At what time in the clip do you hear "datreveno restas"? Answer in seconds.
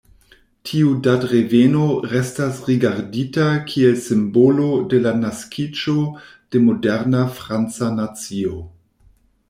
1.07-2.61